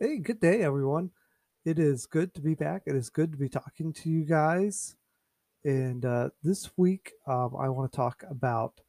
Hey, 0.00 0.18
good 0.18 0.38
day, 0.38 0.62
everyone. 0.62 1.10
It 1.64 1.80
is 1.80 2.06
good 2.06 2.32
to 2.34 2.40
be 2.40 2.54
back. 2.54 2.82
It 2.86 2.94
is 2.94 3.10
good 3.10 3.32
to 3.32 3.36
be 3.36 3.48
talking 3.48 3.92
to 3.94 4.08
you 4.08 4.24
guys. 4.24 4.94
And 5.64 6.04
uh, 6.04 6.28
this 6.40 6.70
week, 6.76 7.14
um, 7.26 7.56
I 7.58 7.68
want 7.68 7.90
to 7.90 7.96
talk 7.96 8.22
about 8.30 8.80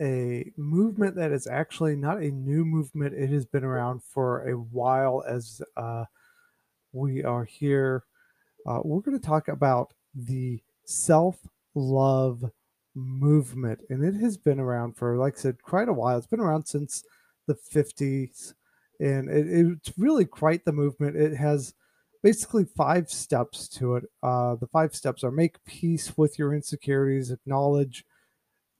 a 0.00 0.50
movement 0.56 1.16
that 1.16 1.30
is 1.30 1.46
actually 1.46 1.94
not 1.94 2.22
a 2.22 2.30
new 2.30 2.64
movement. 2.64 3.12
It 3.12 3.28
has 3.28 3.44
been 3.44 3.64
around 3.64 4.02
for 4.02 4.48
a 4.48 4.54
while 4.54 5.22
as 5.28 5.60
uh, 5.76 6.06
we 6.94 7.22
are 7.22 7.44
here. 7.44 8.04
Uh, 8.66 8.80
we're 8.82 9.02
going 9.02 9.20
to 9.20 9.26
talk 9.26 9.48
about 9.48 9.92
the 10.14 10.62
self 10.86 11.36
love 11.74 12.50
movement. 12.94 13.80
And 13.90 14.02
it 14.02 14.18
has 14.22 14.38
been 14.38 14.58
around 14.58 14.96
for, 14.96 15.18
like 15.18 15.36
I 15.36 15.40
said, 15.40 15.62
quite 15.62 15.90
a 15.90 15.92
while. 15.92 16.16
It's 16.16 16.26
been 16.26 16.40
around 16.40 16.64
since 16.64 17.04
the 17.46 17.56
50s 17.56 18.54
and 19.00 19.28
it, 19.28 19.46
it's 19.48 19.98
really 19.98 20.24
quite 20.24 20.64
the 20.64 20.72
movement. 20.72 21.16
It 21.16 21.36
has 21.36 21.74
basically 22.22 22.64
five 22.64 23.10
steps 23.10 23.66
to 23.68 23.96
it. 23.96 24.04
Uh, 24.22 24.56
the 24.56 24.66
five 24.66 24.94
steps 24.94 25.24
are 25.24 25.30
make 25.30 25.64
peace 25.64 26.16
with 26.16 26.38
your 26.38 26.54
insecurities, 26.54 27.30
acknowledge 27.30 28.04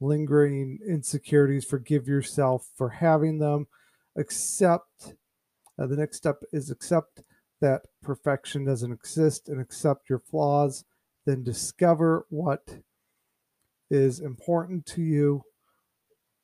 lingering 0.00 0.78
insecurities, 0.86 1.64
forgive 1.64 2.06
yourself 2.06 2.68
for 2.76 2.90
having 2.90 3.38
them, 3.38 3.66
accept. 4.16 5.14
Uh, 5.78 5.86
the 5.86 5.96
next 5.96 6.18
step 6.18 6.42
is 6.52 6.70
accept 6.70 7.22
that 7.60 7.82
perfection 8.02 8.64
doesn't 8.64 8.92
exist 8.92 9.48
and 9.48 9.60
accept 9.60 10.08
your 10.08 10.18
flaws. 10.18 10.84
Then 11.26 11.42
discover 11.42 12.26
what 12.30 12.78
is 13.90 14.20
important 14.20 14.86
to 14.86 15.02
you. 15.02 15.42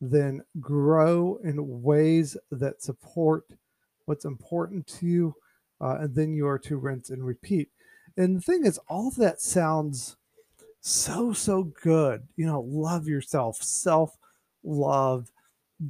Then 0.00 0.42
grow 0.60 1.38
in 1.42 1.82
ways 1.82 2.36
that 2.50 2.82
support 2.82 3.44
what's 4.06 4.24
important 4.24 4.86
to 4.86 5.06
you, 5.06 5.34
uh, 5.80 5.98
and 6.00 6.14
then 6.14 6.32
you 6.32 6.46
are 6.46 6.58
to 6.60 6.76
rinse 6.76 7.10
and 7.10 7.24
repeat. 7.24 7.68
And 8.16 8.36
the 8.36 8.40
thing 8.40 8.64
is, 8.64 8.78
all 8.88 9.08
of 9.08 9.16
that 9.16 9.40
sounds 9.40 10.16
so, 10.80 11.32
so 11.32 11.64
good. 11.64 12.28
You 12.36 12.46
know, 12.46 12.60
love 12.60 13.06
yourself, 13.06 13.62
self 13.62 14.16
love, 14.64 15.30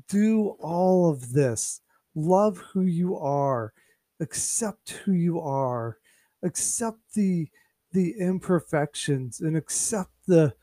do 0.08 0.56
all 0.60 1.10
of 1.10 1.32
this, 1.32 1.80
love 2.14 2.58
who 2.72 2.82
you 2.82 3.16
are, 3.16 3.72
accept 4.20 4.90
who 4.90 5.12
you 5.12 5.40
are, 5.40 5.98
accept 6.42 6.98
the 7.14 7.48
the 7.92 8.14
imperfections 8.18 9.40
and 9.40 9.56
accept 9.56 10.10
the 10.26 10.54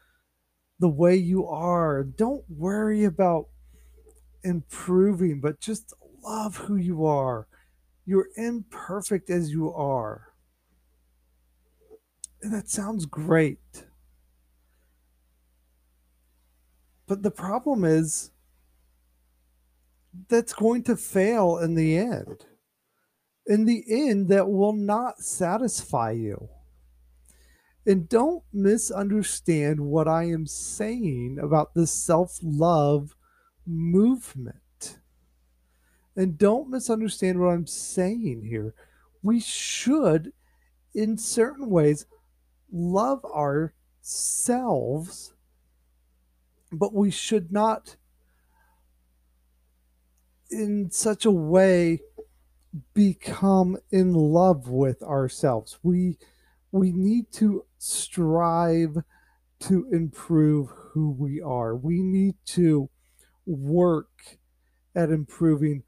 the 0.80 0.90
way 0.90 1.16
you 1.16 1.48
are. 1.48 2.04
Don't 2.04 2.44
worry 2.50 3.06
about 3.06 3.48
improving, 4.44 5.40
but 5.40 5.60
just 5.60 5.94
love 6.24 6.58
who 6.58 6.76
you 6.76 7.06
are. 7.06 7.48
You're 8.06 8.30
imperfect 8.36 9.30
as 9.30 9.52
you 9.52 9.74
are. 9.74 10.34
And 12.42 12.54
that 12.54 12.70
sounds 12.70 13.06
great. 13.06 13.86
But 17.08 17.24
the 17.24 17.32
problem 17.32 17.86
is 17.86 18.32
that's 20.28 20.54
going 20.54 20.84
to 20.84 20.98
fail 20.98 21.58
in 21.58 21.76
the 21.76 21.98
end. 21.98 22.46
In 23.46 23.66
the 23.66 23.84
end, 23.88 24.30
that 24.30 24.50
will 24.50 24.74
not 24.74 25.20
satisfy 25.20 26.12
you. 26.12 26.50
And 27.86 28.08
don't 28.08 28.44
misunderstand 28.54 29.82
what 29.82 30.08
I 30.08 30.24
am 30.24 30.48
saying 30.48 31.38
about 31.42 31.74
the 31.74 31.86
self 31.86 32.40
love 32.42 33.16
movement. 33.66 34.63
And 36.16 36.38
don't 36.38 36.70
misunderstand 36.70 37.40
what 37.40 37.48
I'm 37.48 37.66
saying 37.66 38.44
here. 38.48 38.76
We 39.22 39.40
should, 39.40 40.34
in 40.94 41.18
certain 41.18 41.70
ways, 41.70 42.06
love 42.72 43.26
ourselves, 43.26 43.74
but 46.72 46.94
we 46.94 47.10
should 47.10 47.52
not, 47.52 47.96
in 50.52 50.92
such 50.92 51.26
a 51.26 51.32
way, 51.32 52.02
become 52.94 53.78
in 53.92 54.14
love 54.14 54.68
with 54.68 55.02
ourselves. 55.04 55.80
We 55.84 56.18
we 56.72 56.92
need 56.92 57.32
to 57.34 57.66
strive 57.78 58.98
to 59.60 59.88
improve 59.92 60.70
who 60.70 61.12
we 61.12 61.40
are. 61.40 61.76
We 61.76 62.02
need 62.02 62.36
to 62.48 62.90
work 63.46 64.38
at 64.96 65.12
improving 65.12 65.84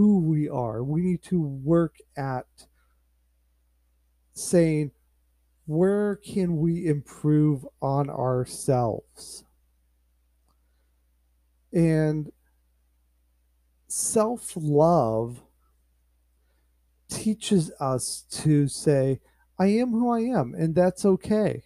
who 0.00 0.18
we 0.18 0.48
are. 0.48 0.82
We 0.82 1.02
need 1.02 1.22
to 1.24 1.38
work 1.38 1.96
at 2.16 2.46
saying, 4.32 4.92
where 5.66 6.16
can 6.16 6.56
we 6.56 6.86
improve 6.86 7.66
on 7.82 8.08
ourselves? 8.08 9.44
And 11.70 12.32
self 13.88 14.54
love 14.56 15.42
teaches 17.10 17.70
us 17.78 18.24
to 18.30 18.68
say, 18.68 19.20
I 19.58 19.66
am 19.66 19.90
who 19.90 20.10
I 20.10 20.20
am, 20.20 20.54
and 20.54 20.74
that's 20.74 21.04
okay. 21.04 21.64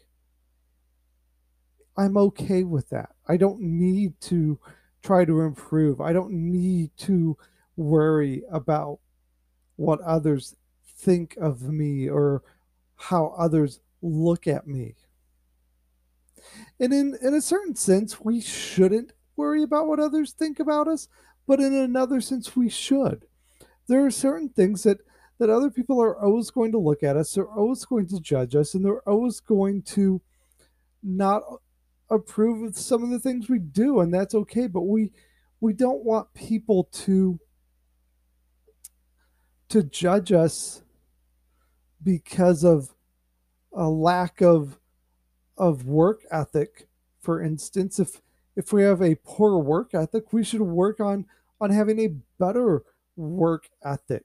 I'm 1.96 2.16
okay 2.16 2.64
with 2.64 2.88
that. 2.88 3.10
I 3.28 3.36
don't 3.36 3.60
need 3.60 4.20
to 4.22 4.58
try 5.04 5.24
to 5.24 5.42
improve. 5.42 6.00
I 6.00 6.12
don't 6.12 6.32
need 6.32 6.90
to 6.96 7.38
worry 7.76 8.42
about 8.50 8.98
what 9.76 10.00
others 10.00 10.56
think 10.96 11.36
of 11.40 11.62
me 11.62 12.08
or 12.08 12.42
how 12.96 13.34
others 13.36 13.80
look 14.02 14.46
at 14.46 14.66
me. 14.66 14.94
And 16.78 16.92
in, 16.92 17.16
in 17.22 17.34
a 17.34 17.40
certain 17.40 17.74
sense, 17.74 18.20
we 18.20 18.40
shouldn't 18.40 19.12
worry 19.36 19.62
about 19.62 19.86
what 19.86 20.00
others 20.00 20.32
think 20.32 20.60
about 20.60 20.88
us, 20.88 21.08
but 21.46 21.60
in 21.60 21.74
another 21.74 22.20
sense, 22.20 22.54
we 22.54 22.68
should. 22.68 23.24
There 23.86 24.04
are 24.04 24.10
certain 24.10 24.48
things 24.48 24.82
that, 24.84 24.98
that 25.38 25.50
other 25.50 25.70
people 25.70 26.00
are 26.00 26.16
always 26.16 26.50
going 26.50 26.72
to 26.72 26.78
look 26.78 27.02
at 27.02 27.16
us, 27.16 27.32
they're 27.32 27.46
always 27.46 27.84
going 27.84 28.06
to 28.08 28.20
judge 28.20 28.54
us, 28.54 28.74
and 28.74 28.84
they're 28.84 29.08
always 29.08 29.40
going 29.40 29.82
to 29.82 30.20
not 31.02 31.42
approve 32.10 32.62
of 32.62 32.76
some 32.76 33.02
of 33.02 33.10
the 33.10 33.18
things 33.18 33.48
we 33.48 33.58
do, 33.58 34.00
and 34.00 34.12
that's 34.12 34.34
okay. 34.34 34.66
But 34.66 34.82
we 34.82 35.10
we 35.60 35.72
don't 35.72 36.04
want 36.04 36.32
people 36.34 36.84
to 36.92 37.38
to 39.74 39.82
judge 39.82 40.30
us 40.30 40.82
because 42.00 42.62
of 42.62 42.94
a 43.72 43.88
lack 43.88 44.40
of 44.40 44.78
of 45.58 45.84
work 45.84 46.24
ethic. 46.30 46.86
For 47.20 47.42
instance 47.42 47.98
if 47.98 48.22
if 48.54 48.72
we 48.72 48.84
have 48.84 49.02
a 49.02 49.16
poor 49.24 49.58
work 49.58 49.92
ethic 49.92 50.32
we 50.32 50.44
should 50.44 50.60
work 50.60 51.00
on 51.00 51.26
on 51.60 51.70
having 51.70 51.98
a 51.98 52.14
better 52.38 52.84
work 53.16 53.68
ethic. 53.84 54.22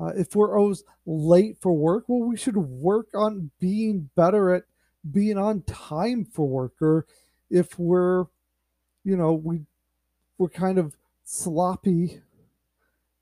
Uh, 0.00 0.12
if 0.16 0.34
we're 0.34 0.58
always 0.58 0.82
late 1.04 1.58
for 1.60 1.74
work 1.74 2.04
well 2.08 2.26
we 2.26 2.38
should 2.38 2.56
work 2.56 3.08
on 3.14 3.50
being 3.60 4.08
better 4.16 4.54
at 4.54 4.64
being 5.12 5.36
on 5.36 5.60
time 5.60 6.24
for 6.24 6.48
work. 6.48 6.72
Or 6.80 7.04
if 7.50 7.78
we're 7.78 8.24
you 9.04 9.14
know 9.14 9.34
we 9.34 9.66
we're 10.38 10.48
kind 10.48 10.78
of 10.78 10.96
sloppy 11.22 12.22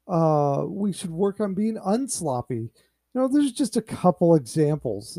uh, 0.09 0.65
we 0.67 0.93
should 0.93 1.11
work 1.11 1.41
on 1.41 1.55
being 1.55 1.77
unsloppy. 1.77 2.71
You 3.15 3.21
know, 3.21 3.29
there's 3.29 3.53
just 3.53 3.77
a 3.77 3.83
couple 3.83 4.35
examples, 4.35 5.19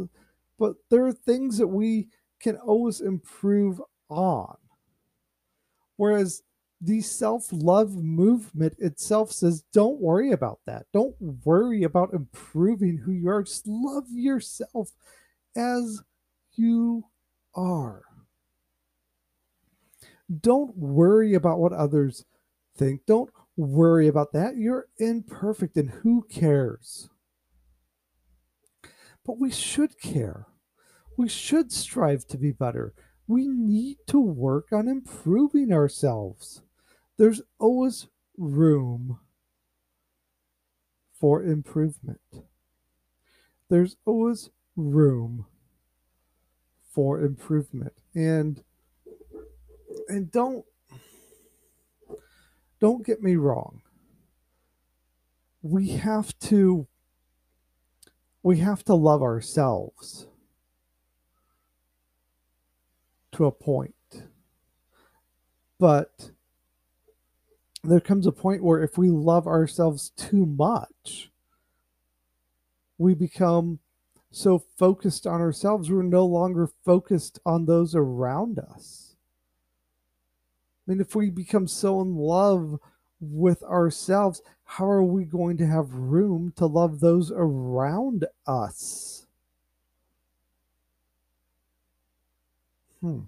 but 0.60 0.76
there 0.90 1.06
are 1.06 1.14
things 1.14 1.58
that 1.58 1.68
we 1.68 2.10
can 2.40 2.58
always 2.58 3.02
improve 3.02 3.82
on. 4.10 4.58
Whereas 5.98 6.44
the 6.82 7.02
self 7.02 7.48
love 7.52 7.96
movement 7.96 8.76
itself 8.80 9.32
says, 9.32 9.64
don't 9.74 10.00
worry 10.00 10.32
about 10.32 10.60
that. 10.66 10.86
Don't 10.94 11.16
worry 11.20 11.84
about 11.84 12.14
improving 12.14 12.98
who 12.98 13.14
you 13.14 13.30
are. 13.30 13.44
Just 13.44 13.66
love 13.68 14.06
yourself 14.12 14.92
as 15.56 16.04
you 16.56 17.06
are. 17.56 18.04
Don't 20.42 20.76
worry 20.76 21.36
about 21.36 21.60
what 21.60 21.74
others 21.74 22.26
think. 22.78 23.06
Don't 23.06 23.30
worry 23.58 24.08
about 24.08 24.34
that. 24.34 24.58
You're 24.58 24.88
imperfect, 24.98 25.78
and 25.78 25.90
who 25.90 26.26
cares? 26.30 27.10
But 29.26 29.40
we 29.40 29.52
should 29.52 30.00
care. 30.00 30.48
We 31.18 31.30
should 31.30 31.72
strive 31.72 32.28
to 32.28 32.38
be 32.38 32.52
better. 32.52 32.94
We 33.28 33.48
need 33.48 33.98
to 34.08 34.20
work 34.20 34.68
on 34.72 34.88
improving 34.88 35.72
ourselves. 35.72 36.62
There's 37.18 37.42
always 37.60 38.08
room 38.38 39.20
for 41.14 41.42
improvement. 41.44 42.20
There's 43.70 43.96
always 44.06 44.50
room 44.76 45.46
for 46.92 47.22
improvement. 47.22 47.94
And 48.14 48.64
and 50.08 50.32
don't 50.32 50.66
don't 52.80 53.06
get 53.06 53.24
me 53.24 53.36
wrong. 53.36 53.82
we 55.62 55.90
have 55.90 56.38
to 56.40 56.88
we 58.44 58.60
have 58.60 58.84
to 58.86 58.94
love 58.94 59.24
ourselves 59.24 60.28
to 63.32 63.46
a 63.46 63.52
point. 63.52 63.96
But 65.80 66.32
there 67.84 68.00
comes 68.00 68.28
a 68.28 68.32
point 68.32 68.64
where 68.64 68.84
if 68.84 68.98
we 68.98 69.10
love 69.10 69.48
ourselves 69.48 70.12
too 70.12 70.46
much, 70.46 71.32
we 73.00 73.16
become 73.16 73.80
so 74.32 74.60
focused 74.78 75.26
on 75.26 75.42
ourselves, 75.42 75.90
we're 75.90 76.04
no 76.04 76.26
longer 76.26 76.70
focused 76.86 77.40
on 77.46 77.66
those 77.66 77.96
around 77.96 78.60
us. 78.60 79.05
I 80.88 80.92
mean, 80.92 81.02
if 81.02 81.16
we 81.16 81.30
become 81.30 81.68
so 81.68 82.02
in 82.02 82.16
love 82.16 82.80
with 83.20 83.64
ourselves, 83.64 84.42
how 84.66 84.86
are 84.90 85.04
we 85.04 85.26
going 85.26 85.58
to 85.58 85.68
have 85.68 85.94
room 85.94 86.54
to 86.58 86.66
love 86.66 87.00
those 87.00 87.32
around 87.36 88.26
us? 88.46 89.26
Hmm. 93.02 93.22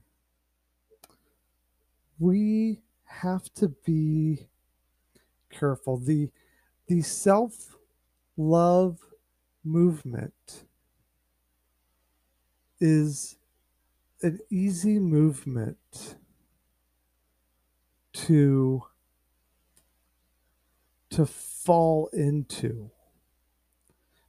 We 2.20 2.82
have 3.06 3.54
to 3.56 3.70
be 3.70 4.48
careful. 5.52 5.98
The 5.98 6.30
the 6.88 7.02
self 7.02 7.78
love 8.38 9.00
movement 9.64 10.66
is 12.80 13.38
an 14.22 14.40
easy 14.50 15.00
movement 15.00 16.16
to 18.26 18.84
to 21.10 21.26
fall 21.26 22.10
into 22.12 22.92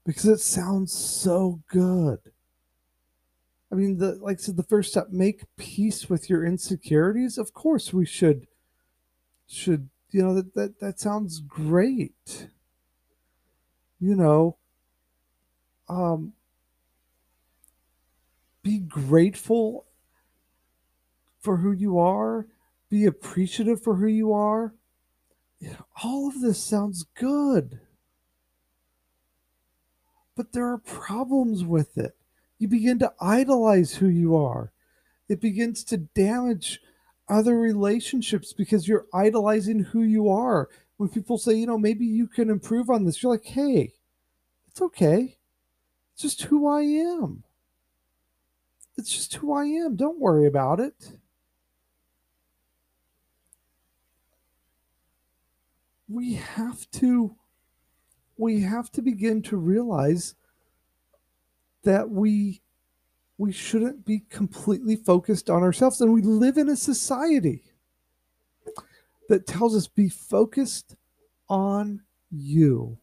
because 0.04 0.26
it 0.26 0.40
sounds 0.40 0.92
so 0.92 1.60
good. 1.68 2.18
I 3.70 3.74
mean, 3.74 3.98
the 3.98 4.18
like 4.22 4.38
I 4.38 4.42
said, 4.42 4.56
the 4.56 4.62
first 4.62 4.90
step: 4.90 5.08
make 5.10 5.44
peace 5.56 6.08
with 6.08 6.30
your 6.30 6.44
insecurities. 6.44 7.38
Of 7.38 7.52
course, 7.52 7.92
we 7.92 8.06
should 8.06 8.46
should 9.46 9.88
you 10.10 10.22
know 10.22 10.34
that 10.34 10.54
that 10.54 10.80
that 10.80 11.00
sounds 11.00 11.40
great. 11.40 12.48
You 14.00 14.14
know, 14.14 14.56
um, 15.88 16.34
be 18.62 18.78
grateful 18.78 19.86
for 21.40 21.58
who 21.58 21.72
you 21.72 21.98
are. 21.98 22.46
Be 22.90 23.04
appreciative 23.04 23.82
for 23.82 23.96
who 23.96 24.06
you 24.06 24.32
are. 24.32 24.74
All 26.02 26.28
of 26.28 26.40
this 26.40 26.62
sounds 26.62 27.04
good, 27.14 27.80
but 30.36 30.52
there 30.52 30.68
are 30.68 30.78
problems 30.78 31.64
with 31.64 31.98
it 31.98 32.18
you 32.58 32.68
begin 32.68 32.98
to 32.98 33.12
idolize 33.20 33.94
who 33.94 34.08
you 34.08 34.36
are. 34.36 34.72
It 35.28 35.40
begins 35.40 35.84
to 35.84 35.96
damage 35.96 36.80
other 37.28 37.58
relationships 37.58 38.52
because 38.52 38.88
you're 38.88 39.06
idolizing 39.12 39.84
who 39.84 40.02
you 40.02 40.28
are. 40.28 40.68
When 40.96 41.08
people 41.08 41.38
say, 41.38 41.54
you 41.54 41.66
know, 41.66 41.78
maybe 41.78 42.04
you 42.04 42.26
can 42.26 42.50
improve 42.50 42.90
on 42.90 43.04
this, 43.04 43.22
you're 43.22 43.32
like, 43.32 43.44
hey, 43.44 43.94
it's 44.66 44.80
okay. 44.80 45.36
It's 46.14 46.22
just 46.22 46.42
who 46.44 46.66
I 46.66 46.82
am. 46.82 47.44
It's 48.96 49.14
just 49.14 49.34
who 49.34 49.52
I 49.52 49.64
am. 49.64 49.94
Don't 49.94 50.18
worry 50.18 50.46
about 50.46 50.80
it. 50.80 51.12
We 56.08 56.34
have 56.34 56.90
to 56.92 57.36
we 58.36 58.60
have 58.60 58.90
to 58.92 59.02
begin 59.02 59.42
to 59.42 59.56
realize 59.56 60.34
that 61.84 62.08
we 62.08 62.62
we 63.36 63.52
shouldn't 63.52 64.04
be 64.04 64.24
completely 64.30 64.96
focused 64.96 65.48
on 65.48 65.62
ourselves. 65.62 66.00
And 66.00 66.12
we 66.12 66.22
live 66.22 66.56
in 66.56 66.68
a 66.68 66.76
society 66.76 67.62
that 69.28 69.46
tells 69.46 69.76
us 69.76 69.86
be 69.86 70.08
focused 70.08 70.96
on 71.48 72.02
you. 72.30 72.98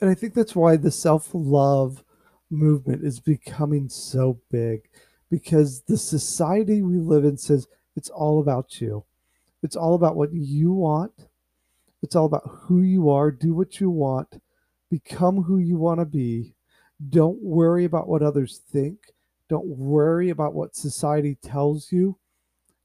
And 0.00 0.10
i 0.10 0.14
think 0.14 0.34
that's 0.34 0.54
why 0.54 0.76
the 0.76 0.90
self-love 0.90 2.04
movement 2.50 3.02
is 3.02 3.18
becoming 3.18 3.88
so 3.88 4.38
big 4.50 4.88
because 5.30 5.82
the 5.82 5.96
society 5.96 6.82
we 6.82 6.98
live 6.98 7.24
in 7.24 7.36
says 7.36 7.66
it's 7.96 8.10
all 8.10 8.40
about 8.40 8.80
you 8.80 9.04
it's 9.62 9.76
all 9.76 9.94
about 9.94 10.16
what 10.16 10.32
you 10.32 10.72
want 10.72 11.28
it's 12.02 12.16
all 12.16 12.26
about 12.26 12.44
who 12.46 12.82
you 12.82 13.10
are 13.10 13.30
do 13.30 13.54
what 13.54 13.80
you 13.80 13.90
want 13.90 14.40
become 14.90 15.42
who 15.42 15.58
you 15.58 15.76
want 15.76 16.00
to 16.00 16.06
be 16.06 16.56
don't 17.08 17.42
worry 17.42 17.84
about 17.84 18.08
what 18.08 18.22
others 18.22 18.62
think. 18.70 19.12
Don't 19.48 19.66
worry 19.66 20.30
about 20.30 20.54
what 20.54 20.74
society 20.74 21.36
tells 21.36 21.92
you. 21.92 22.18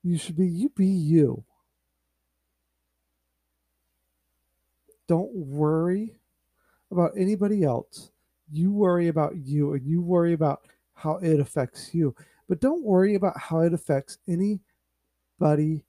You 0.03 0.17
should 0.17 0.35
be 0.35 0.47
you 0.47 0.69
be 0.69 0.87
you. 0.87 1.43
Don't 5.07 5.33
worry 5.33 6.19
about 6.91 7.11
anybody 7.17 7.63
else. 7.63 8.11
You 8.51 8.71
worry 8.71 9.07
about 9.07 9.37
you 9.37 9.73
and 9.73 9.85
you 9.85 10.01
worry 10.01 10.33
about 10.33 10.61
how 10.93 11.17
it 11.17 11.39
affects 11.39 11.93
you. 11.93 12.15
But 12.47 12.59
don't 12.59 12.83
worry 12.83 13.15
about 13.15 13.37
how 13.37 13.61
it 13.61 13.73
affects 13.73 14.17
anybody 14.27 15.85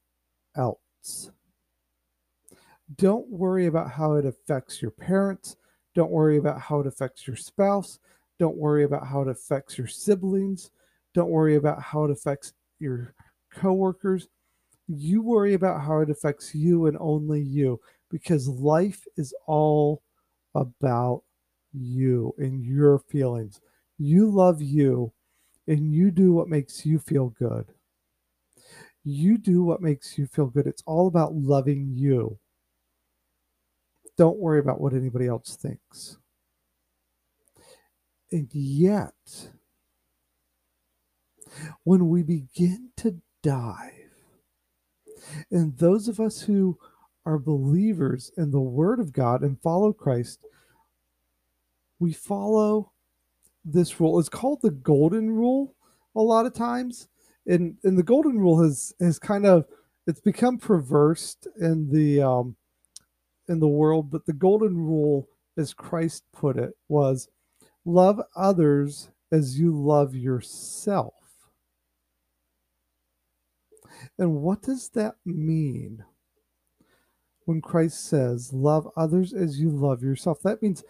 else. 0.56 1.30
Don't 2.96 3.28
worry 3.28 3.66
about 3.66 3.90
how 3.90 4.14
it 4.14 4.26
affects 4.26 4.82
your 4.82 4.90
parents. 4.90 5.56
Don't 5.94 6.10
worry 6.10 6.36
about 6.38 6.60
how 6.60 6.80
it 6.80 6.86
affects 6.86 7.26
your 7.26 7.36
spouse. 7.36 7.98
Don't 8.38 8.56
worry 8.56 8.84
about 8.84 9.06
how 9.06 9.22
it 9.22 9.28
affects 9.28 9.78
your 9.78 9.86
siblings. 9.86 10.70
Don't 11.14 11.30
worry 11.30 11.56
about 11.56 11.80
how 11.80 12.04
it 12.04 12.10
affects 12.10 12.52
your 12.78 13.14
coworkers. 13.52 14.28
You 14.88 15.22
worry 15.22 15.54
about 15.54 15.80
how 15.80 16.00
it 16.00 16.10
affects 16.10 16.54
you 16.54 16.86
and 16.86 16.96
only 16.98 17.40
you 17.40 17.80
because 18.10 18.48
life 18.48 19.06
is 19.16 19.34
all 19.46 20.02
about 20.54 21.22
you 21.72 22.34
and 22.38 22.62
your 22.62 22.98
feelings. 22.98 23.60
You 23.98 24.28
love 24.28 24.60
you 24.60 25.12
and 25.68 25.92
you 25.92 26.10
do 26.10 26.32
what 26.32 26.48
makes 26.48 26.84
you 26.84 26.98
feel 26.98 27.28
good. 27.30 27.66
You 29.04 29.38
do 29.38 29.64
what 29.64 29.80
makes 29.80 30.16
you 30.16 30.26
feel 30.26 30.46
good. 30.46 30.66
It's 30.66 30.82
all 30.86 31.06
about 31.08 31.34
loving 31.34 31.92
you. 31.94 32.38
Don't 34.16 34.38
worry 34.38 34.60
about 34.60 34.80
what 34.80 34.92
anybody 34.92 35.26
else 35.26 35.56
thinks. 35.56 36.18
And 38.30 38.48
yet, 38.52 39.48
when 41.84 42.08
we 42.08 42.22
begin 42.22 42.90
to 42.98 43.20
dive, 43.42 43.92
and 45.50 45.76
those 45.78 46.08
of 46.08 46.20
us 46.20 46.42
who 46.42 46.78
are 47.24 47.38
believers 47.38 48.30
in 48.36 48.50
the 48.50 48.60
Word 48.60 49.00
of 49.00 49.12
God 49.12 49.42
and 49.42 49.60
follow 49.60 49.92
Christ, 49.92 50.44
we 51.98 52.12
follow 52.12 52.92
this 53.64 54.00
rule. 54.00 54.18
It's 54.18 54.28
called 54.28 54.60
the 54.62 54.70
Golden 54.70 55.30
Rule 55.30 55.74
a 56.16 56.20
lot 56.20 56.46
of 56.46 56.54
times. 56.54 57.08
And, 57.46 57.76
and 57.84 57.98
the 57.98 58.02
Golden 58.02 58.38
Rule 58.38 58.62
has, 58.62 58.94
has 59.00 59.18
kind 59.18 59.46
of 59.46 59.66
it's 60.06 60.20
become 60.20 60.58
perverse 60.58 61.36
in 61.60 61.88
the 61.90 62.22
um, 62.22 62.56
in 63.48 63.60
the 63.60 63.68
world, 63.68 64.10
but 64.10 64.26
the 64.26 64.32
Golden 64.32 64.76
Rule, 64.76 65.28
as 65.56 65.74
Christ 65.74 66.24
put 66.32 66.56
it, 66.56 66.72
was 66.88 67.28
Love 67.84 68.20
others 68.36 69.10
as 69.32 69.58
you 69.58 69.76
love 69.76 70.14
yourself. 70.14 71.14
And 74.18 74.36
what 74.36 74.62
does 74.62 74.88
that 74.90 75.16
mean 75.24 76.04
when 77.44 77.60
Christ 77.60 78.04
says, 78.08 78.52
Love 78.52 78.88
others 78.96 79.32
as 79.32 79.58
you 79.58 79.70
love 79.70 80.02
yourself? 80.02 80.40
That 80.42 80.62
means 80.62 80.84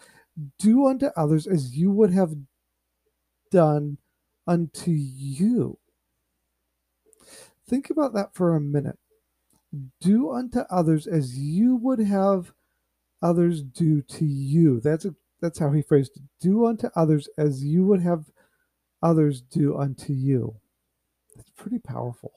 do 0.59 0.87
unto 0.87 1.07
others 1.15 1.47
as 1.47 1.75
you 1.75 1.91
would 1.91 2.11
have 2.11 2.35
done 3.51 3.97
unto 4.47 4.91
you. 4.91 5.77
Think 7.67 7.89
about 7.89 8.13
that 8.13 8.33
for 8.33 8.55
a 8.55 8.61
minute. 8.61 8.97
Do 10.01 10.31
unto 10.31 10.59
others 10.69 11.07
as 11.07 11.37
you 11.37 11.75
would 11.77 11.99
have 11.99 12.53
others 13.21 13.63
do 13.63 14.01
to 14.01 14.25
you. 14.25 14.79
That's 14.79 15.05
a 15.05 15.15
that's 15.41 15.59
how 15.59 15.71
he 15.71 15.81
phrased 15.81 16.17
it. 16.17 16.23
Do 16.39 16.65
unto 16.67 16.89
others 16.95 17.27
as 17.37 17.63
you 17.63 17.85
would 17.85 18.01
have 18.01 18.25
others 19.01 19.41
do 19.41 19.77
unto 19.77 20.13
you. 20.13 20.55
That's 21.35 21.49
pretty 21.51 21.79
powerful. 21.79 22.33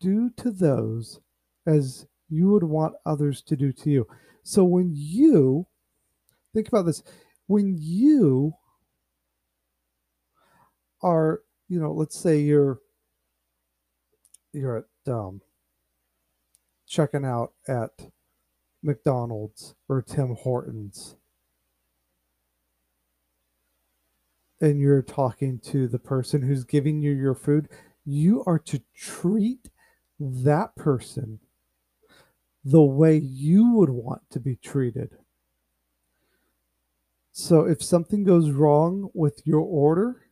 Do 0.00 0.30
to 0.36 0.50
those 0.50 1.20
as 1.66 2.06
you 2.28 2.50
would 2.50 2.64
want 2.64 2.94
others 3.06 3.42
to 3.42 3.56
do 3.56 3.72
to 3.72 3.90
you. 3.90 4.06
So 4.42 4.64
when 4.64 4.92
you 4.94 5.66
think 6.54 6.68
about 6.68 6.86
this, 6.86 7.02
when 7.46 7.76
you 7.78 8.54
are, 11.02 11.42
you 11.68 11.80
know, 11.80 11.92
let's 11.92 12.18
say 12.18 12.38
you're 12.40 12.80
you're 14.52 14.78
at 14.78 15.12
um, 15.12 15.42
checking 16.86 17.24
out 17.24 17.52
at 17.66 18.10
McDonald's 18.82 19.74
or 19.88 20.02
Tim 20.02 20.34
Hortons 20.34 21.16
and 24.60 24.80
you're 24.80 25.02
talking 25.02 25.58
to 25.58 25.86
the 25.86 25.98
person 25.98 26.42
who's 26.42 26.64
giving 26.64 27.00
you 27.00 27.12
your 27.12 27.34
food, 27.34 27.68
you 28.04 28.42
are 28.46 28.58
to 28.58 28.80
treat 28.94 29.68
that 30.18 30.74
person 30.74 31.38
the 32.64 32.82
way 32.82 33.16
you 33.16 33.72
would 33.72 33.90
want 33.90 34.22
to 34.30 34.40
be 34.40 34.56
treated. 34.56 35.16
So 37.30 37.66
if 37.66 37.82
something 37.82 38.24
goes 38.24 38.50
wrong 38.50 39.10
with 39.14 39.42
your 39.46 39.60
order, 39.60 40.27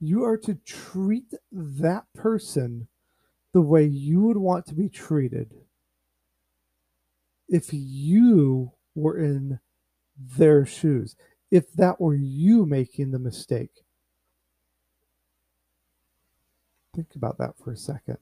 you 0.00 0.24
are 0.24 0.36
to 0.36 0.54
treat 0.54 1.32
that 1.52 2.04
person 2.14 2.88
the 3.52 3.60
way 3.60 3.84
you 3.84 4.20
would 4.20 4.36
want 4.36 4.66
to 4.66 4.74
be 4.74 4.88
treated 4.88 5.54
if 7.48 7.68
you 7.72 8.72
were 8.94 9.18
in 9.18 9.58
their 10.18 10.66
shoes, 10.66 11.16
if 11.50 11.72
that 11.74 12.00
were 12.00 12.14
you 12.14 12.66
making 12.66 13.10
the 13.10 13.18
mistake. 13.18 13.82
Think 16.94 17.14
about 17.14 17.38
that 17.38 17.56
for 17.58 17.72
a 17.72 17.76
second. 17.76 18.18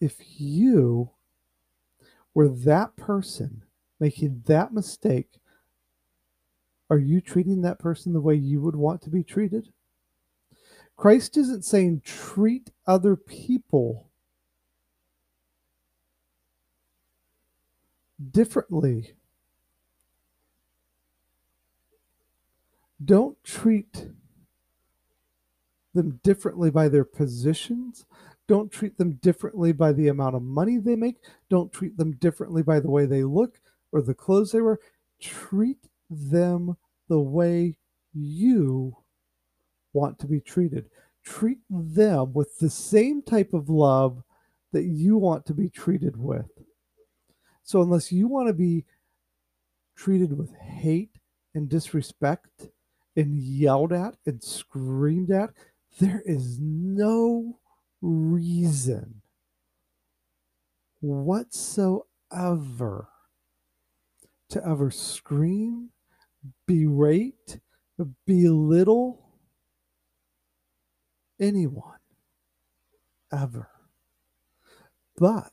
If 0.00 0.16
you 0.38 1.10
were 2.34 2.48
that 2.48 2.96
person 2.96 3.62
making 4.00 4.42
that 4.46 4.72
mistake, 4.72 5.28
are 6.90 6.98
you 6.98 7.20
treating 7.20 7.62
that 7.62 7.78
person 7.78 8.12
the 8.12 8.20
way 8.20 8.34
you 8.34 8.60
would 8.60 8.76
want 8.76 9.02
to 9.02 9.10
be 9.10 9.22
treated? 9.22 9.72
Christ 10.96 11.36
isn't 11.36 11.64
saying 11.64 12.02
treat 12.04 12.70
other 12.86 13.16
people 13.16 14.10
differently. 18.30 19.12
Don't 23.04 23.42
treat 23.44 24.08
them 25.94 26.20
differently 26.22 26.70
by 26.70 26.88
their 26.88 27.04
positions. 27.04 28.06
Don't 28.46 28.70
treat 28.70 28.98
them 28.98 29.14
differently 29.14 29.72
by 29.72 29.92
the 29.92 30.08
amount 30.08 30.36
of 30.36 30.42
money 30.42 30.78
they 30.78 30.96
make. 30.96 31.16
Don't 31.48 31.72
treat 31.72 31.96
them 31.96 32.12
differently 32.12 32.62
by 32.62 32.80
the 32.80 32.90
way 32.90 33.06
they 33.06 33.24
look 33.24 33.60
or 33.92 34.00
the 34.00 34.14
clothes 34.14 34.52
they 34.52 34.60
wear. 34.60 34.78
Treat 35.20 35.88
them 36.10 36.76
the 37.08 37.20
way 37.20 37.76
you 38.12 38.96
want 39.94 40.18
to 40.18 40.26
be 40.26 40.40
treated. 40.40 40.90
Treat 41.24 41.60
them 41.70 42.34
with 42.34 42.58
the 42.58 42.68
same 42.68 43.22
type 43.22 43.54
of 43.54 43.70
love 43.70 44.22
that 44.72 44.84
you 44.84 45.16
want 45.16 45.46
to 45.46 45.54
be 45.54 45.70
treated 45.70 46.18
with. 46.18 46.50
So, 47.62 47.80
unless 47.80 48.12
you 48.12 48.28
want 48.28 48.48
to 48.48 48.54
be 48.54 48.84
treated 49.96 50.36
with 50.36 50.54
hate 50.56 51.16
and 51.54 51.68
disrespect 51.68 52.68
and 53.16 53.34
yelled 53.34 53.92
at 53.92 54.16
and 54.26 54.42
screamed 54.42 55.30
at, 55.30 55.50
there 55.98 56.22
is 56.26 56.58
no 56.60 57.58
reason 58.02 59.22
whatsoever 61.00 63.08
to 64.50 64.66
ever 64.66 64.90
scream, 64.90 65.88
berate, 66.66 67.60
belittle 68.26 69.23
anyone 71.40 71.98
ever. 73.32 73.68
But 75.16 75.52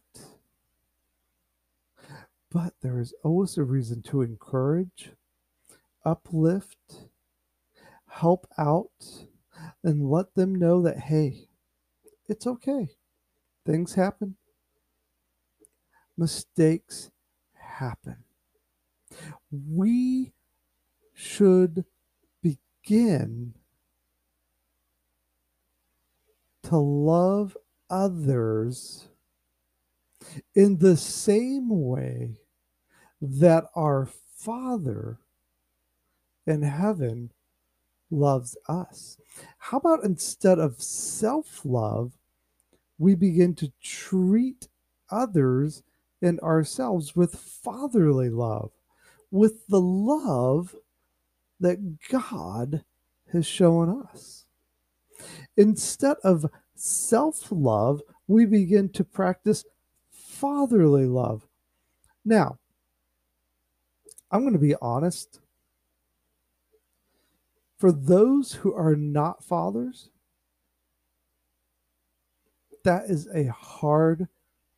but 2.51 2.73
there 2.81 2.99
is 2.99 3.13
always 3.23 3.57
a 3.57 3.63
reason 3.63 4.01
to 4.01 4.21
encourage, 4.21 5.11
uplift, 6.03 7.07
help 8.07 8.45
out, 8.57 9.27
and 9.83 10.09
let 10.09 10.35
them 10.35 10.53
know 10.53 10.81
that 10.81 10.99
hey, 10.99 11.47
it's 12.27 12.45
okay. 12.45 12.89
Things 13.65 13.93
happen. 13.93 14.35
Mistakes 16.17 17.09
happen. 17.53 18.17
We 19.51 20.33
should 21.13 21.85
begin 22.41 23.53
to 26.71 26.77
love 26.77 27.57
others 27.89 29.09
in 30.55 30.77
the 30.77 30.95
same 30.95 31.67
way 31.67 32.37
that 33.21 33.65
our 33.75 34.07
Father 34.37 35.17
in 36.47 36.61
heaven 36.61 37.29
loves 38.09 38.55
us. 38.69 39.17
How 39.57 39.79
about 39.79 40.05
instead 40.05 40.59
of 40.59 40.81
self 40.81 41.65
love, 41.65 42.13
we 42.97 43.15
begin 43.15 43.53
to 43.55 43.73
treat 43.83 44.69
others 45.09 45.83
and 46.21 46.39
ourselves 46.39 47.17
with 47.17 47.35
fatherly 47.35 48.29
love, 48.29 48.71
with 49.29 49.67
the 49.67 49.81
love 49.81 50.73
that 51.59 51.97
God 52.07 52.85
has 53.33 53.45
shown 53.45 54.03
us. 54.09 54.45
Instead 55.57 56.17
of 56.23 56.45
self 56.75 57.47
love, 57.51 58.01
we 58.27 58.45
begin 58.45 58.89
to 58.89 59.03
practice 59.03 59.65
fatherly 60.11 61.05
love. 61.05 61.47
Now, 62.23 62.57
I'm 64.31 64.41
going 64.41 64.53
to 64.53 64.59
be 64.59 64.75
honest. 64.81 65.39
For 67.77 67.91
those 67.91 68.53
who 68.53 68.73
are 68.73 68.95
not 68.95 69.43
fathers, 69.43 70.09
that 72.83 73.09
is 73.09 73.27
a 73.33 73.45
hard 73.51 74.27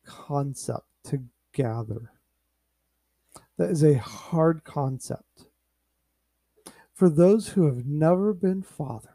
concept 0.04 0.86
to 1.04 1.22
gather. 1.52 2.10
That 3.56 3.70
is 3.70 3.84
a 3.84 3.98
hard 3.98 4.64
concept. 4.64 5.46
For 6.92 7.08
those 7.08 7.48
who 7.48 7.66
have 7.66 7.86
never 7.86 8.32
been 8.32 8.62
fathers, 8.62 9.13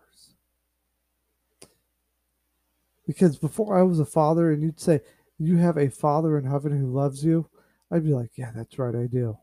because 3.09 3.39
before 3.39 3.75
I 3.75 3.81
was 3.81 3.99
a 3.99 4.05
father, 4.05 4.51
and 4.51 4.61
you'd 4.61 4.79
say, 4.79 5.01
You 5.39 5.57
have 5.57 5.77
a 5.77 5.89
father 5.89 6.37
in 6.37 6.45
heaven 6.45 6.71
who 6.71 6.93
loves 6.93 7.25
you, 7.25 7.49
I'd 7.89 8.03
be 8.03 8.13
like, 8.13 8.29
Yeah, 8.35 8.51
that's 8.55 8.77
right, 8.77 8.93
I 8.93 9.07
do. 9.07 9.35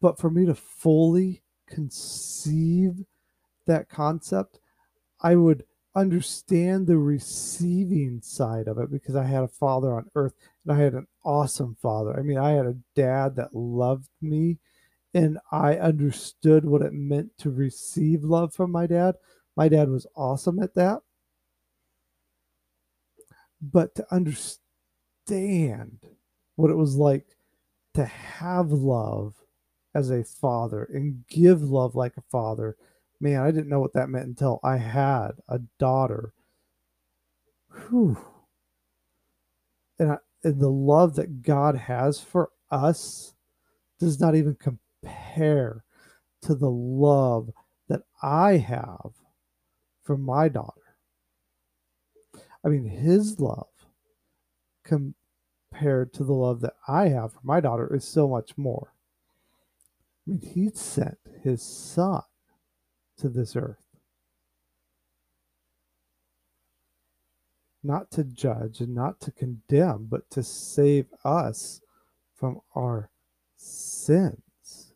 But 0.00 0.20
for 0.20 0.30
me 0.30 0.46
to 0.46 0.54
fully 0.54 1.42
conceive 1.66 3.04
that 3.66 3.88
concept, 3.88 4.60
I 5.22 5.34
would 5.34 5.64
understand 5.96 6.86
the 6.86 6.98
receiving 6.98 8.20
side 8.22 8.68
of 8.68 8.78
it 8.78 8.92
because 8.92 9.16
I 9.16 9.24
had 9.24 9.42
a 9.42 9.48
father 9.48 9.92
on 9.92 10.08
earth 10.14 10.34
and 10.64 10.72
I 10.72 10.80
had 10.84 10.94
an 10.94 11.08
awesome 11.24 11.76
father. 11.82 12.16
I 12.16 12.22
mean, 12.22 12.38
I 12.38 12.52
had 12.52 12.66
a 12.66 12.76
dad 12.94 13.34
that 13.36 13.56
loved 13.56 14.10
me 14.22 14.58
and 15.14 15.40
I 15.50 15.78
understood 15.78 16.64
what 16.64 16.82
it 16.82 16.92
meant 16.92 17.36
to 17.38 17.50
receive 17.50 18.22
love 18.22 18.54
from 18.54 18.70
my 18.70 18.86
dad. 18.86 19.16
My 19.56 19.68
dad 19.68 19.88
was 19.88 20.06
awesome 20.14 20.62
at 20.62 20.74
that. 20.74 21.00
But 23.72 23.94
to 23.96 24.06
understand 24.14 25.98
what 26.56 26.70
it 26.70 26.76
was 26.76 26.96
like 26.96 27.36
to 27.94 28.04
have 28.04 28.70
love 28.70 29.34
as 29.94 30.10
a 30.10 30.24
father 30.24 30.84
and 30.92 31.24
give 31.28 31.62
love 31.62 31.94
like 31.94 32.16
a 32.16 32.22
father. 32.30 32.76
Man, 33.20 33.40
I 33.40 33.50
didn't 33.50 33.68
know 33.68 33.80
what 33.80 33.92
that 33.94 34.08
meant 34.08 34.26
until 34.26 34.60
I 34.62 34.76
had 34.76 35.32
a 35.48 35.60
daughter. 35.78 36.32
Whew. 37.88 38.18
And, 39.98 40.12
I, 40.12 40.18
and 40.42 40.60
the 40.60 40.70
love 40.70 41.14
that 41.14 41.42
God 41.42 41.76
has 41.76 42.20
for 42.20 42.50
us 42.70 43.34
does 44.00 44.20
not 44.20 44.34
even 44.34 44.56
compare 44.56 45.84
to 46.42 46.54
the 46.54 46.70
love 46.70 47.50
that 47.88 48.02
I 48.22 48.56
have 48.56 49.12
for 50.02 50.18
my 50.18 50.48
daughter. 50.48 50.83
I 52.64 52.68
mean, 52.68 52.84
his 52.84 53.38
love 53.38 53.66
compared 54.84 56.12
to 56.14 56.24
the 56.24 56.32
love 56.32 56.60
that 56.62 56.74
I 56.88 57.08
have 57.08 57.34
for 57.34 57.40
my 57.42 57.60
daughter 57.60 57.94
is 57.94 58.04
so 58.04 58.26
much 58.26 58.56
more. 58.56 58.94
I 60.26 60.30
mean, 60.30 60.40
he 60.40 60.70
sent 60.70 61.18
his 61.42 61.62
son 61.62 62.22
to 63.18 63.28
this 63.28 63.54
earth. 63.54 63.84
Not 67.82 68.10
to 68.12 68.24
judge 68.24 68.80
and 68.80 68.94
not 68.94 69.20
to 69.20 69.30
condemn, 69.30 70.06
but 70.10 70.30
to 70.30 70.42
save 70.42 71.06
us 71.22 71.82
from 72.34 72.62
our 72.74 73.10
sins. 73.56 74.94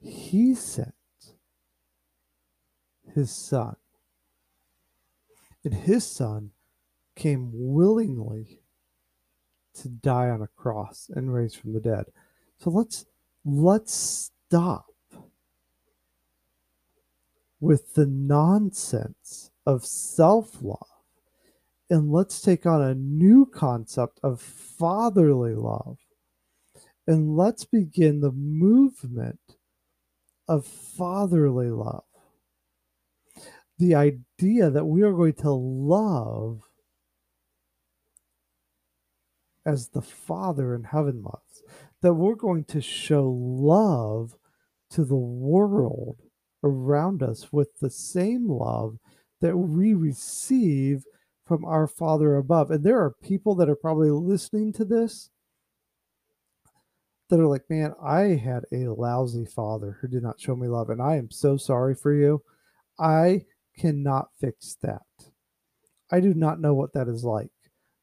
He 0.00 0.56
sent 0.56 0.94
his 3.14 3.30
son. 3.30 3.76
And 5.64 5.74
his 5.74 6.06
son 6.06 6.50
came 7.14 7.50
willingly 7.52 8.60
to 9.74 9.88
die 9.88 10.28
on 10.28 10.42
a 10.42 10.48
cross 10.48 11.10
and 11.14 11.32
raise 11.32 11.54
from 11.54 11.72
the 11.72 11.80
dead. 11.80 12.06
So 12.58 12.70
let's 12.70 13.06
let's 13.44 13.94
stop 13.94 14.86
with 17.60 17.94
the 17.94 18.06
nonsense 18.06 19.50
of 19.64 19.84
self-love 19.84 20.86
and 21.92 22.10
let's 22.10 22.40
take 22.40 22.64
on 22.66 22.82
a 22.82 22.94
new 22.94 23.44
concept 23.44 24.18
of 24.22 24.40
fatherly 24.40 25.54
love. 25.54 25.98
And 27.06 27.36
let's 27.36 27.64
begin 27.64 28.20
the 28.20 28.32
movement 28.32 29.40
of 30.48 30.66
fatherly 30.66 31.70
love. 31.70 32.04
The 33.82 33.96
idea 33.96 34.70
that 34.70 34.84
we 34.84 35.02
are 35.02 35.10
going 35.12 35.32
to 35.32 35.50
love 35.50 36.60
as 39.66 39.88
the 39.88 40.00
Father 40.00 40.72
in 40.76 40.84
heaven 40.84 41.24
loves, 41.24 41.64
that 42.00 42.14
we're 42.14 42.36
going 42.36 42.62
to 42.66 42.80
show 42.80 43.28
love 43.28 44.36
to 44.90 45.04
the 45.04 45.16
world 45.16 46.18
around 46.62 47.24
us 47.24 47.52
with 47.52 47.76
the 47.80 47.90
same 47.90 48.48
love 48.48 48.98
that 49.40 49.56
we 49.56 49.94
receive 49.94 51.02
from 51.44 51.64
our 51.64 51.88
Father 51.88 52.36
above. 52.36 52.70
And 52.70 52.84
there 52.84 53.00
are 53.00 53.16
people 53.20 53.56
that 53.56 53.68
are 53.68 53.74
probably 53.74 54.12
listening 54.12 54.72
to 54.74 54.84
this 54.84 55.28
that 57.30 57.40
are 57.40 57.48
like, 57.48 57.68
man, 57.68 57.94
I 58.00 58.36
had 58.36 58.62
a 58.70 58.86
lousy 58.94 59.44
father 59.44 59.98
who 60.00 60.06
did 60.06 60.22
not 60.22 60.40
show 60.40 60.54
me 60.54 60.68
love, 60.68 60.88
and 60.88 61.02
I 61.02 61.16
am 61.16 61.32
so 61.32 61.56
sorry 61.56 61.96
for 61.96 62.14
you. 62.14 62.44
I 62.96 63.46
cannot 63.76 64.28
fix 64.38 64.76
that. 64.82 65.02
I 66.10 66.20
do 66.20 66.34
not 66.34 66.60
know 66.60 66.74
what 66.74 66.92
that 66.92 67.08
is 67.08 67.24
like, 67.24 67.50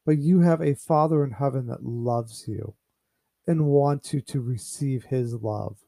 but 0.04 0.18
you 0.18 0.40
have 0.40 0.60
a 0.60 0.74
Father 0.74 1.24
in 1.24 1.32
heaven 1.32 1.66
that 1.68 1.84
loves 1.84 2.46
you 2.48 2.74
and 3.46 3.66
wants 3.66 4.12
you 4.12 4.20
to 4.20 4.40
receive 4.40 5.04
his 5.04 5.34
love. 5.34 5.78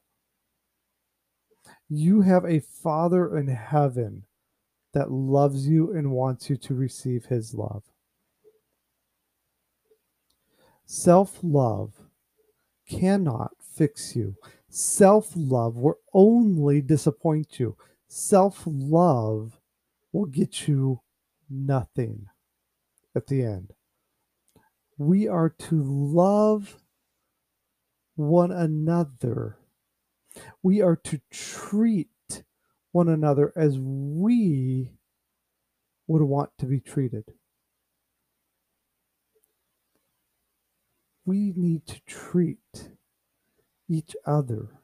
You 1.88 2.22
have 2.22 2.44
a 2.44 2.60
Father 2.60 3.36
in 3.36 3.48
heaven 3.48 4.24
that 4.94 5.10
loves 5.10 5.66
you 5.66 5.92
and 5.92 6.12
wants 6.12 6.48
you 6.50 6.56
to 6.56 6.74
receive 6.74 7.26
his 7.26 7.54
love. 7.54 7.82
Self 10.86 11.38
love 11.42 11.94
cannot 12.88 13.52
fix 13.60 14.14
you. 14.14 14.36
Self 14.68 15.32
love 15.34 15.76
will 15.76 15.98
only 16.12 16.80
disappoint 16.80 17.58
you. 17.58 17.76
Self 18.08 18.62
love 18.66 19.58
will 20.12 20.26
get 20.26 20.68
you 20.68 21.00
nothing 21.48 22.26
at 23.14 23.26
the 23.26 23.42
end. 23.42 23.72
We 24.98 25.26
are 25.26 25.48
to 25.48 25.82
love 25.82 26.76
one 28.14 28.52
another. 28.52 29.58
We 30.62 30.80
are 30.80 30.96
to 30.96 31.20
treat 31.30 32.08
one 32.92 33.08
another 33.08 33.52
as 33.56 33.78
we 33.78 34.92
would 36.06 36.22
want 36.22 36.50
to 36.58 36.66
be 36.66 36.80
treated. 36.80 37.24
We 41.24 41.52
need 41.56 41.86
to 41.86 42.00
treat 42.06 42.90
each 43.88 44.14
other 44.26 44.80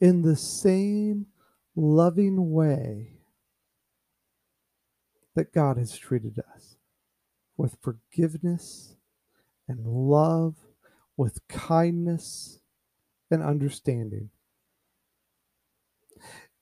in 0.00 0.22
the 0.22 0.36
same 0.36 1.26
loving 1.74 2.50
way 2.50 3.23
that 5.34 5.52
God 5.52 5.76
has 5.76 5.96
treated 5.96 6.38
us 6.54 6.76
with 7.56 7.76
forgiveness 7.80 8.96
and 9.68 9.86
love, 9.86 10.56
with 11.16 11.46
kindness 11.48 12.60
and 13.30 13.42
understanding. 13.42 14.30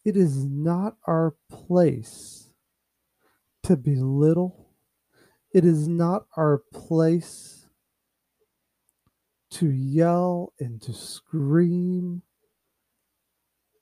It 0.04 0.16
is 0.16 0.44
not 0.44 0.96
our 1.06 1.34
place 1.50 2.50
to 3.62 3.76
belittle. 3.76 4.70
It 5.54 5.64
is 5.64 5.86
not 5.86 6.26
our 6.36 6.58
place 6.72 7.68
to 9.50 9.70
yell 9.70 10.54
and 10.58 10.80
to 10.82 10.92
scream 10.92 12.22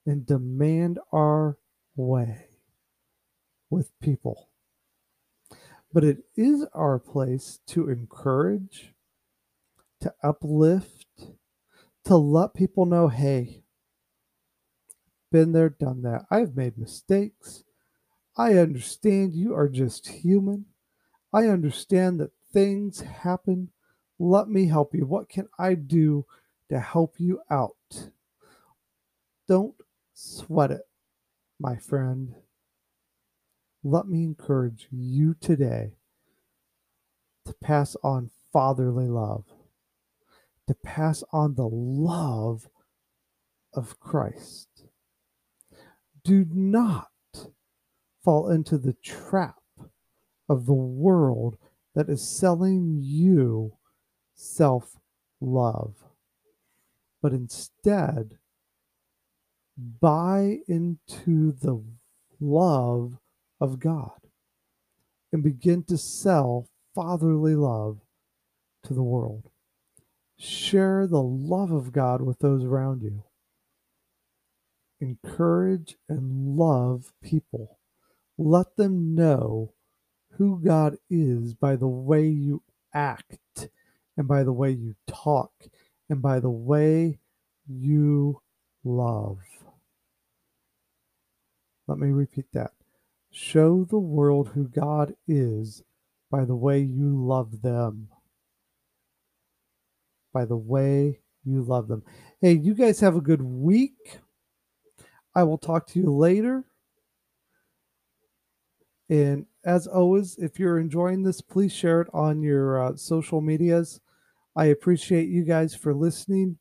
and 0.05 0.26
demand 0.26 0.98
our 1.12 1.57
way 1.96 2.46
with 3.70 3.90
people. 4.00 4.49
But 5.92 6.05
it 6.05 6.18
is 6.37 6.66
our 6.72 6.98
place 6.98 7.61
to 7.68 7.88
encourage, 7.88 8.94
to 10.00 10.14
uplift, 10.22 11.07
to 12.05 12.16
let 12.16 12.55
people 12.55 12.87
know 12.87 13.09
hey, 13.09 13.64
been 15.33 15.53
there, 15.53 15.68
done 15.68 16.03
that. 16.03 16.26
I've 16.31 16.57
made 16.57 16.79
mistakes. 16.79 17.64
I 18.37 18.55
understand 18.55 19.35
you 19.35 19.55
are 19.55 19.68
just 19.68 20.09
human. 20.09 20.66
I 21.33 21.46
understand 21.46 22.20
that 22.20 22.33
things 22.53 23.00
happen. 23.00 23.70
Let 24.18 24.48
me 24.48 24.66
help 24.66 24.94
you. 24.94 25.07
What 25.07 25.29
can 25.29 25.48
I 25.59 25.74
do 25.74 26.26
to 26.68 26.81
help 26.81 27.14
you 27.18 27.40
out? 27.50 28.11
Don't 29.48 29.74
sweat 30.14 30.70
it, 30.70 30.88
my 31.59 31.76
friend. 31.76 32.35
Let 33.82 34.08
me 34.08 34.24
encourage 34.24 34.88
you 34.90 35.34
today 35.40 35.92
to 37.46 37.54
pass 37.62 37.96
on 38.02 38.30
fatherly 38.52 39.08
love, 39.08 39.44
to 40.68 40.74
pass 40.74 41.24
on 41.32 41.54
the 41.54 41.68
love 41.68 42.68
of 43.72 43.98
Christ. 43.98 44.68
Do 46.22 46.44
not 46.50 47.08
fall 48.22 48.50
into 48.50 48.76
the 48.76 48.92
trap 48.92 49.62
of 50.46 50.66
the 50.66 50.74
world 50.74 51.56
that 51.94 52.10
is 52.10 52.28
selling 52.28 52.98
you 53.00 53.78
self 54.34 54.98
love, 55.40 55.94
but 57.22 57.32
instead 57.32 58.36
buy 59.78 60.58
into 60.68 61.52
the 61.52 61.82
love 62.40 63.16
of 63.61 63.79
God 63.79 64.18
and 65.33 65.42
begin 65.42 65.85
to 65.85 65.99
sell 65.99 66.68
fatherly 66.94 67.55
love 67.55 68.01
to 68.85 68.94
the 68.94 69.03
world. 69.03 69.51
Share 70.38 71.07
the 71.07 71.23
love 71.23 71.70
of 71.70 71.92
God 71.92 72.23
with 72.23 72.38
those 72.38 72.64
around 72.64 73.03
you 73.03 73.25
encourage 75.01 75.96
and 76.09 76.57
love 76.57 77.12
people. 77.23 77.79
Let 78.38 78.77
them 78.77 79.14
know 79.14 79.73
who 80.33 80.61
God 80.62 80.96
is 81.09 81.55
by 81.55 81.77
the 81.77 81.88
way 81.88 82.27
you 82.29 82.62
act 82.94 83.68
and 84.16 84.29
by 84.29 84.42
the 84.42 84.53
way 84.53 84.70
you 84.70 84.94
talk 85.07 85.53
and 86.09 86.23
by 86.23 86.40
the 86.40 86.51
way 86.51 87.18
you 87.66 88.40
love. 88.85 89.38
Let 91.87 91.99
me 91.99 92.09
repeat 92.09 92.46
that. 92.53 92.73
Show 93.30 93.84
the 93.84 93.98
world 93.98 94.48
who 94.48 94.68
God 94.68 95.14
is 95.28 95.82
by 96.30 96.44
the 96.44 96.56
way 96.56 96.80
you 96.80 97.16
love 97.16 97.62
them. 97.62 98.08
By 100.32 100.44
the 100.44 100.56
way 100.56 101.20
you 101.44 101.62
love 101.62 101.88
them. 101.88 102.02
Hey, 102.40 102.52
you 102.52 102.74
guys 102.74 103.00
have 103.00 103.16
a 103.16 103.20
good 103.20 103.42
week. 103.42 104.18
I 105.34 105.42
will 105.44 105.58
talk 105.58 105.86
to 105.88 106.00
you 106.00 106.14
later. 106.14 106.64
And 109.08 109.46
as 109.64 109.86
always, 109.86 110.36
if 110.38 110.58
you're 110.58 110.78
enjoying 110.78 111.22
this, 111.22 111.40
please 111.40 111.72
share 111.72 112.00
it 112.00 112.08
on 112.12 112.42
your 112.42 112.82
uh, 112.82 112.96
social 112.96 113.40
medias. 113.40 114.00
I 114.56 114.66
appreciate 114.66 115.28
you 115.28 115.44
guys 115.44 115.74
for 115.74 115.94
listening, 115.94 116.58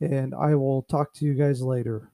and 0.00 0.34
I 0.34 0.54
will 0.54 0.82
talk 0.82 1.12
to 1.14 1.24
you 1.24 1.34
guys 1.34 1.62
later. 1.62 2.06